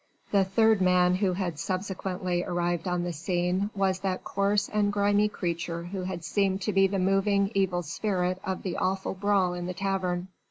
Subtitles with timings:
[0.31, 5.29] The third man who had subsequently arrived on the scene was that coarse and grimy
[5.29, 9.67] creature who had seemed to be the moving evil spirit of that awful brawl in
[9.67, 10.29] the tavern.